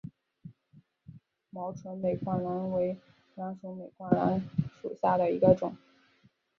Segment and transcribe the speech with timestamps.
[1.51, 2.97] 毛唇美冠兰为
[3.35, 4.41] 兰科美冠兰
[4.81, 5.77] 属下的一个种。